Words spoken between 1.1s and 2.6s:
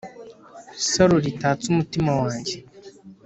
ritatse umutima wanjye